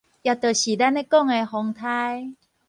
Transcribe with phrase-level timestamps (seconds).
[0.23, 2.33] 也就是咱咧講的風颱